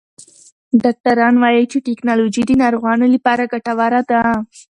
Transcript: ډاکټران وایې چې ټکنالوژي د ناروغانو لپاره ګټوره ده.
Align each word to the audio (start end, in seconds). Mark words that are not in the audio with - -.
ډاکټران 0.83 1.35
وایې 1.39 1.63
چې 1.71 1.77
ټکنالوژي 1.87 2.43
د 2.47 2.51
ناروغانو 2.63 3.05
لپاره 3.15 3.49
ګټوره 3.53 4.01
ده. 4.09 4.21